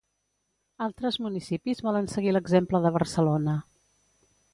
[0.85, 3.55] Altres municipis volen seguir l'exemple de Barcelona.